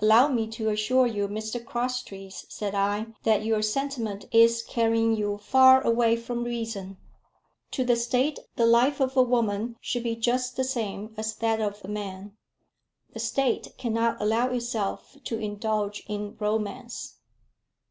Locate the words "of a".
9.00-9.22, 11.60-11.88